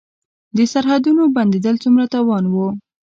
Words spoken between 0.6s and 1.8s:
سرحدونو بندیدل